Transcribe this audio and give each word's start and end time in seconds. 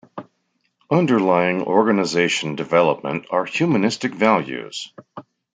Underlying 0.89 1.61
Organization 1.61 2.55
Development 2.55 3.27
are 3.29 3.45
humanistic 3.45 4.15
values. 4.15 4.91